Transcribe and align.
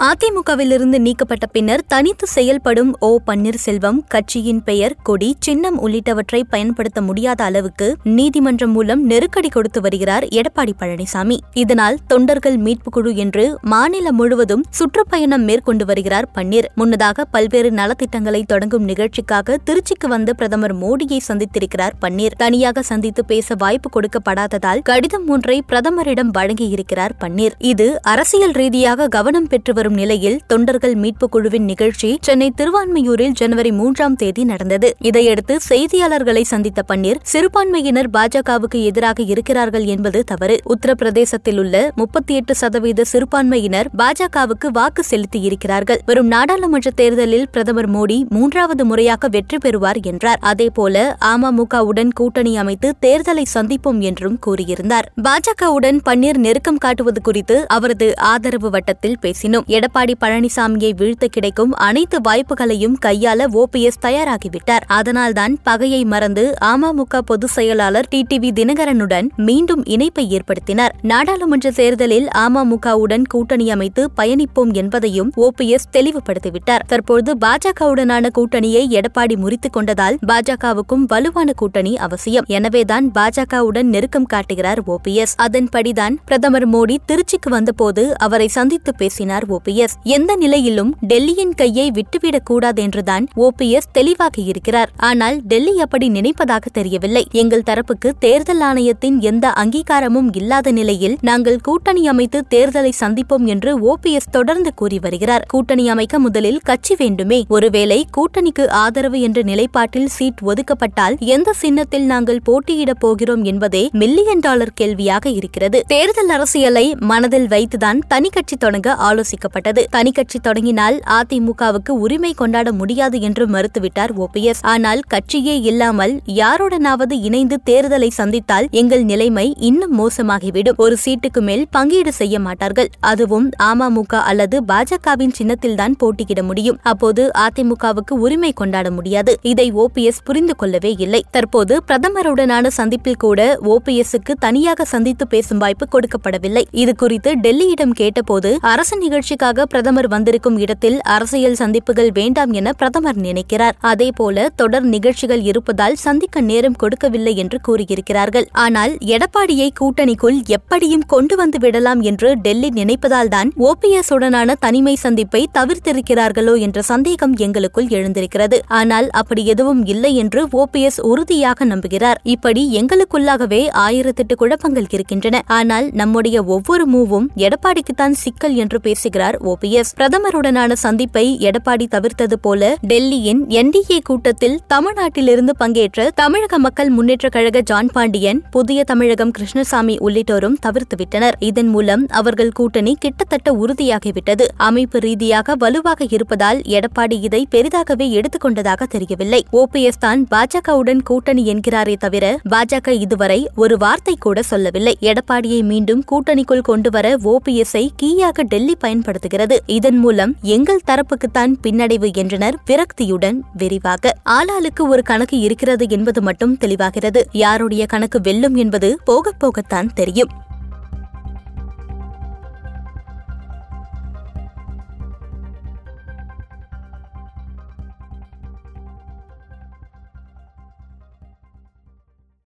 அதிமுகவிலிருந்து 0.00 0.98
நீக்கப்பட்ட 0.98 1.46
பின்னர் 1.46 1.82
தனித்து 1.88 2.26
செயல்படும் 2.26 2.96
ஓ. 2.98 3.18
பன்னீர்செல்வம் 3.26 3.98
கட்சியின் 4.08 4.62
பெயர் 4.62 4.96
கொடி 5.02 5.36
சின்னம் 5.38 5.88
உள்ளிட்டவற்றை 5.88 6.42
பயன்படுத்த 6.50 7.02
முடியாத 7.02 7.44
அளவுக்கு 7.44 7.96
நீதிமன்றம் 8.04 8.70
மூலம் 8.70 9.04
நெருக்கடி 9.04 9.48
கொடுத்து 9.48 9.80
வருகிறார் 9.80 10.24
எடப்பாடி 10.24 10.72
பழனிசாமி. 10.78 11.36
இதனால் 11.52 11.98
தொண்டர்கள் 12.06 12.56
மீட்பு 12.56 12.90
குழு 12.90 13.16
என்று 13.16 13.58
மாநிலம் 13.62 14.14
முழுவதும் 14.14 14.64
சுற்றுப்பயணம் 14.70 15.44
மேற்கொண்டு 15.44 15.84
வருகிறார் 15.84 16.28
பன்னீர். 16.34 16.64
முன்னதாக 16.74 17.24
பல்வேறு 17.24 17.70
நலத்திட்டங்களை 17.70 18.42
தொடங்கும் 18.44 18.84
நிகழ்ச்சிக்காக 18.84 19.58
திருச்சிக்கு 19.64 20.08
வந்த 20.08 20.32
பிரதமர் 20.32 20.76
மோடியை 20.76 21.18
சந்தித்திருக்கிறார் 21.28 21.92
பன்னீர். 22.00 22.36
தனியாக 22.36 22.82
சந்தித்து 22.82 23.24
பேச 23.24 23.54
வாய்ப்பு 23.58 24.00
கொடுக்கப்படாததால் 24.00 24.82
கடிதம் 24.82 25.28
ஒன்றை 25.28 25.62
பிரதமரிடம் 25.68 26.32
வழங்கியிருக்கிறார் 26.38 27.12
பன்னீர். 27.20 27.52
இது 27.58 28.02
அரசியல் 28.02 28.50
ரீதியாக 28.50 29.08
கவனம் 29.08 29.46
பெற்று 29.46 29.74
வரும் 29.74 29.88
நிலையில் 29.90 30.40
தொண்டர்கள் 30.46 30.94
மீட்பு 30.94 31.28
குழுவின் 31.28 31.64
நிகழ்ச்சி 31.64 32.18
சென்னை 32.20 32.52
திருவான்மையூரில் 32.56 33.32
ஜனவரி 33.32 33.72
மூன்றாம் 33.72 34.16
தேதி 34.16 34.44
நடந்தது. 34.44 34.94
இதையடுத்து 34.98 35.56
செய்தியாளர்களை 35.68 36.42
சந்தித்த 36.42 36.82
பன்னீர் 36.88 37.20
சிறுபான்மையினர் 37.22 38.10
பாஜகவுக்கு 38.10 38.82
எதிராக 38.82 39.22
இருக்கிறார்கள் 39.22 39.84
என்பது 39.84 40.24
தவறு. 40.24 40.56
உத்தரப்பிரதேசத்தில் 40.64 41.58
உள்ள 41.58 41.92
முப்பத்தி 41.94 42.34
எட்டு 42.34 42.54
சதவீத 42.54 43.04
சிறுபான்மையினர் 43.04 43.90
பாஜகவுக்கு 43.98 44.66
வாக்கு 44.72 45.04
செலுத்தியிருக்கிறார்கள். 45.10 46.00
வரும் 46.06 46.26
நாடாளுமன்ற 46.26 46.90
தேர்தலில் 46.90 47.48
பிரதமர் 47.50 47.90
மோடி 47.90 48.28
மூன்றாவது 48.28 48.84
முறையாக 48.84 49.28
வெற்றி 49.28 49.58
பெறுவார் 49.58 49.98
என்றார். 50.02 50.38
அதேபோல 50.40 51.16
அமமுகவுடன் 51.20 52.12
கூட்டணி 52.14 52.56
அமைத்து 52.56 52.94
தேர்தலை 53.00 53.44
சந்திப்போம் 53.54 54.00
என்றும் 54.00 54.38
கூறியிருந்தார். 54.46 55.06
பாஜகவுடன் 55.22 55.98
பன்னீர் 56.08 56.38
நெருக்கம் 56.38 56.78
காட்டுவது 56.78 57.20
குறித்து 57.20 57.68
அவரது 57.68 58.18
ஆதரவு 58.18 58.70
வட்டத்தில் 58.70 59.16
பேசினோம். 59.22 59.66
எடப்பாடி 59.80 60.14
பழனிசாமியை 60.20 60.94
வீழ்த்த 60.96 61.26
கிடைக்கும் 61.26 61.72
அனைத்து 61.72 62.20
வாய்ப்புகளையும் 62.28 62.94
கையாள 63.06 63.46
ஓபிஎஸ் 63.52 64.00
தயாராகிவிட்டார். 64.02 64.84
அதனால்தான் 64.86 65.58
பகையை 65.62 66.04
மறந்து 66.04 66.54
அமமுக 66.64 67.18
பொதுச் 67.18 67.50
செயலாளர் 67.50 68.08
டிடிவி 68.14 68.50
தினகரனுடன் 68.52 69.28
மீண்டும் 69.36 69.84
இணைப்பை 69.84 70.38
ஏற்படுத்தினார். 70.38 70.88
நாடாளுமன்ற 71.02 71.70
தேர்தலில் 71.70 72.28
அமமுகவுடன் 72.38 73.22
கூட்டணி 73.28 73.70
அமைத்து 73.70 74.10
பயணிப்போம் 74.16 74.72
என்பதையும் 74.72 75.32
ஓபிஎஸ் 75.36 75.88
தெளிவுபடுத்திவிட்டார். 75.92 76.78
தற்போது 76.86 77.36
பாஜகவுடனான 77.44 78.28
கூட்டணியை 78.38 78.86
எடப்பாடி 78.88 79.36
முறித்துக் 79.36 79.76
கொண்டதால் 79.76 80.16
பாஜகவுக்கும் 80.26 81.06
வலுவான 81.06 81.52
கூட்டணி 81.52 81.96
அவசியம். 81.96 82.44
எனவேதான் 82.46 83.10
பாஜகவுடன் 83.18 83.82
நெருக்கம் 83.82 84.24
காட்டுகிறார் 84.24 84.82
ஓபிஎஸ் 84.82 85.36
அதன்படிதான் 85.42 86.16
பிரதமர் 86.24 86.68
மோடி 86.68 86.96
திருச்சிக்கு 87.12 87.50
வந்தபோது 87.50 88.18
அவரை 88.18 88.48
சந்தித்து 88.48 88.94
பேசினார் 88.94 89.44
ஓபிஎஸ் 89.46 89.68
எந்த 90.02 90.36
நிலையிலும் 90.36 90.96
டெல்லியின் 91.08 91.54
கையை 91.56 91.90
விட்டுவிடக் 91.90 92.46
கூடாது 92.46 92.82
என்றுதான் 92.82 93.26
ஓபிஎஸ் 93.36 93.90
தெளிவாக 93.92 94.42
இருக்கிறார். 94.42 94.90
ஆனால் 94.96 95.36
டெல்லி 95.36 95.80
அப்படி 95.80 96.08
நினைப்பதாக 96.08 96.60
தெரியவில்லை. 96.72 97.26
எங்கள் 97.30 97.62
தரப்புக்கு 97.66 98.12
தேர்தல் 98.18 98.60
ஆணையத்தின் 98.60 99.20
எந்த 99.20 99.52
அங்கீகாரமும் 99.56 100.28
இல்லாத 100.32 100.70
நிலையில் 100.70 101.18
நாங்கள் 101.20 101.60
கூட்டணி 101.60 102.08
அமைத்து 102.08 102.44
தேர்தலை 102.50 102.92
சந்திப்போம் 103.00 103.44
என்று 103.44 103.94
ஓபிஎஸ் 103.94 104.30
தொடர்ந்து 104.30 104.74
கூறி 104.74 104.98
வருகிறார். 104.98 105.44
கூட்டணி 105.48 105.88
அமைக்க 105.88 106.18
முதலில் 106.18 106.58
கட்சி 106.58 106.94
வேண்டுமே. 106.98 107.44
ஒருவேளை 107.48 108.06
கூட்டணிக்கு 108.16 108.68
ஆதரவு 108.68 109.20
என்ற 109.20 109.42
நிலைப்பாட்டில் 109.42 110.06
சீட் 110.06 110.38
ஒதுக்கப்பட்டால் 110.44 111.18
எந்த 111.18 111.52
சின்னத்தில் 111.52 112.04
நாங்கள் 112.04 112.40
போட்டியிடப் 112.42 113.00
போகிறோம் 113.00 113.42
என்பதே 113.42 113.88
மில்லியன் 113.92 114.38
டாலர் 114.38 114.72
கேள்வியாக 114.74 115.28
இருக்கிறது. 115.28 115.82
தேர்தல் 115.86 116.28
அரசியலை 116.28 116.96
மனதில் 117.00 117.46
வைத்துதான் 117.46 117.98
தனி 118.08 118.28
கட்சி 118.28 118.56
தொடங்க 118.56 118.94
ஆலோசிக்க 118.94 119.48
தெரிவிக்கப்பட்டது 119.50 119.82
தனிக்கட்சி 119.94 120.38
தொடங்கினால் 120.42 120.96
அதிமுகவுக்கு 121.18 121.92
உரிமை 122.04 122.32
கொண்டாட 122.32 122.72
முடியாது 122.72 123.20
என்று 123.20 123.46
மறுத்துவிட்டார் 123.46 124.12
ஓபிஎஸ் 124.24 124.62
ஆனால் 124.62 125.00
கட்சியே 125.14 125.56
இல்லாமல் 125.60 126.14
யாருடனாவது 126.26 127.14
இணைந்து 127.22 127.56
தேர்தலை 127.70 128.10
சந்தித்தால் 128.10 128.66
எங்கள் 128.70 129.04
நிலைமை 129.04 129.46
இன்னும் 129.58 129.94
மோசமாகிவிடும். 129.98 130.76
ஒரு 130.76 130.96
சீட்டுக்கு 131.04 131.40
மேல் 131.40 131.64
பங்கீடு 131.70 132.12
செய்ய 132.12 132.40
மாட்டார்கள். 132.40 132.90
அதுவும் 133.00 133.48
அமமுக 133.62 134.14
அல்லது 134.30 134.56
பாஜகவின் 134.68 135.36
சின்னத்தில்தான் 135.38 135.94
போட்டியிட 135.98 136.42
முடியும். 136.42 136.78
அப்போது 136.82 137.30
அதிமுகவுக்கு 137.44 138.14
உரிமை 138.24 138.52
கொண்டாட 138.52 138.90
முடியாது. 138.90 139.32
இதை 139.42 139.72
ஓபிஎஸ் 139.72 140.24
புரிந்து 140.24 140.56
கொள்ளவே 140.56 140.94
இல்லை. 140.98 141.22
தற்போது 141.30 141.82
பிரதமருடனான 141.88 142.66
சந்திப்பில் 142.66 143.16
கூட 143.16 143.40
ஓபிஎஸ்க்கு 143.64 144.32
தனியாக 144.38 144.84
சந்தித்து 144.84 145.26
பேசும் 145.26 145.58
வாய்ப்பு 145.58 145.86
கொடுக்கப்படவில்லை. 145.92 146.64
இது 146.70 146.92
குறித்து 146.96 147.30
டெல்லியிடம் 147.42 147.94
கேட்டபோது 148.00 148.50
அரசு 148.60 148.98
நிகழ்ச்சி 148.98 149.36
நிகழ்ச்சிக்காக 149.40 149.70
பிரதமர் 149.72 150.06
வந்திருக்கும் 150.12 150.56
இடத்தில் 150.56 150.96
அரசியல் 151.14 151.56
சந்திப்புகள் 151.60 152.08
வேண்டாம் 152.12 152.52
என 152.52 152.72
பிரதமர் 152.72 153.20
நினைக்கிறார். 153.26 153.76
அதேபோல 153.90 154.44
தொடர் 154.60 154.86
நிகழ்ச்சிகள் 154.94 155.42
இருப்பதால் 155.42 155.96
சந்திக்க 156.02 156.40
நேரம் 156.48 156.76
கொடுக்கவில்லை 156.82 157.32
என்று 157.42 157.58
கூறியிருக்கிறார்கள். 157.66 158.46
ஆனால் 158.64 158.92
எடப்பாடியை 159.14 159.68
கூட்டணிக்குள் 159.80 160.38
எப்படியும் 160.56 161.06
கொண்டு 161.12 161.36
வந்து 161.36 161.58
விடலாம் 161.58 162.02
என்று 162.10 162.30
டெல்லி 162.42 162.70
நினைப்பதால்தான் 162.80 163.50
ஓபிஎஸ் 163.68 164.12
உடனான 164.16 164.56
தனிமை 164.64 164.94
சந்திப்பை 165.04 165.42
தவிர்த்திருக்கிறார்களோ 165.58 166.54
என்ற 166.66 166.82
சந்தேகம் 166.82 167.36
எங்களுக்குள் 167.46 167.88
எழுந்திருக்கிறது. 167.98 168.58
ஆனால் 168.80 169.08
அப்படி 169.22 169.44
எதுவும் 169.46 169.82
இல்லை 169.86 170.12
என்று 170.16 170.42
ஓபிஎஸ் 170.62 171.00
உறுதியாக 171.12 171.70
நம்புகிறார். 171.72 172.20
இப்படி 172.36 172.64
எங்களுக்குள்ளாகவே 172.82 173.62
ஆயிரத்தெட்டு 173.86 174.36
குழப்பங்கள் 174.42 174.90
இருக்கின்றன. 174.90 175.42
ஆனால் 175.60 175.88
நம்முடைய 176.02 176.38
ஒவ்வொரு 176.56 176.86
மூவும் 176.96 177.28
எடப்பாடிக்குத்தான் 177.46 178.20
சிக்கல் 178.24 178.58
என்று 178.64 178.78
பேசுகிறார். 178.88 179.28
ஓபிஎஸ் 179.38 179.92
பிரதமருடனான 179.96 180.72
சந்திப்பை 180.72 181.38
எடப்பாடி 181.40 181.86
தவிர்த்தது 181.90 182.32
போல 182.40 182.76
டெல்லியின் 182.88 183.42
என்டிஏ 183.48 183.98
கூட்டத்தில் 184.04 184.60
தமிழ்நாட்டிலிருந்து 184.66 185.50
பங்கேற்ற 185.58 186.10
தமிழக 186.14 186.58
மக்கள் 186.58 186.88
முன்னேற்ற 186.88 187.28
கழக 187.28 187.60
ஜான் 187.60 187.90
பாண்டியன் 187.92 188.42
புதிய 188.50 188.84
தமிழகம் 188.84 189.30
கிருஷ்ணசாமி 189.30 189.96
உள்ளிட்டோரும் 189.96 190.56
தவிர்த்துவிட்டனர் 190.66 191.32
இதன் 191.38 191.68
மூலம் 191.68 192.06
அவர்கள் 192.08 192.52
கூட்டணி 192.52 192.96
கிட்டத்தட்ட 192.98 193.52
உறுதியாகிவிட்டது. 193.52 194.44
அமைப்பு 194.56 194.98
ரீதியாக 194.98 195.54
வலுவாக 195.54 196.06
இருப்பதால் 196.10 196.60
எடப்பாடி 196.60 197.22
இதை 197.22 197.46
பெரிதாகவே 197.50 198.20
எடுத்துக்கொண்டதாக 198.20 198.82
தெரியவில்லை. 198.82 199.46
ஓபிஎஸ் 199.52 200.00
தான் 200.00 200.26
பாஜகவுடன் 200.30 201.02
கூட்டணி 201.02 201.54
என்கிறாரே 201.54 201.96
தவிர 201.96 202.40
பாஜக 202.50 202.88
இதுவரை 202.88 203.50
ஒரு 203.56 203.76
வார்த்தை 203.76 204.16
கூட 204.20 204.42
சொல்லவில்லை. 204.42 204.96
எடப்பாடியை 205.00 205.62
மீண்டும் 205.62 206.04
கூட்டணிக்குள் 206.12 206.60
கொண்டுவர 206.60 207.16
ஓபிஎஸ்ஐ 207.24 207.88
கீயாக 208.02 208.42
டெல்லி 208.42 208.74
பயன்படுத்த 208.78 209.19
பயன்படுத்துகிறது 209.20 209.62
இதன் 209.66 209.96
மூலம் 209.96 210.36
எங்கள் 210.42 210.80
தரப்புக்குத்தான் 210.86 211.54
பின்னடைவு 211.62 212.12
என்றனர் 212.12 212.58
விரக்தியுடன் 212.66 213.38
விரிவாக. 213.54 214.16
ஆளாளுக்கு 214.24 214.88
ஒரு 214.88 215.02
கணக்கு 215.02 215.38
இருக்கிறது 215.38 215.86
என்பது 215.88 216.22
மட்டும் 216.22 216.56
தெளிவாகிறது. 216.60 217.22
யாருடைய 217.32 217.86
கணக்கு 217.86 218.20
வெல்லும் 218.20 218.54
என்பது 218.54 218.98
போகப் 219.04 219.36
போகத்தான் 219.40 219.88
தெரியும். 219.94 220.28